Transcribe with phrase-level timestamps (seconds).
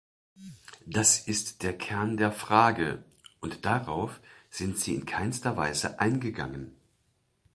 [0.87, 3.03] Das ist der Kern der Frage,
[3.39, 6.75] und darauf sind Sie in keinster Weise eingegangen.